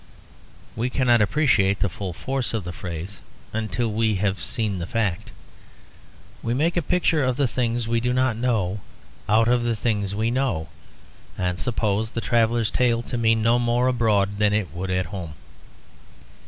[0.75, 3.19] We cannot appreciate the full force of the phrase
[3.53, 5.31] until we have seen the fact.
[6.41, 8.79] We make a picture of the things we do not know
[9.29, 10.69] out of the things we know;
[11.37, 15.35] and suppose the traveller's tale to mean no more abroad than it would at home.